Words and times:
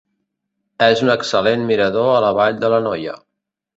És 0.85 1.03
un 1.07 1.11
excel·lent 1.15 1.67
mirador 1.73 2.09
a 2.15 2.25
la 2.25 2.33
vall 2.39 2.59
de 2.65 2.73
l'Anoia. 2.75 3.15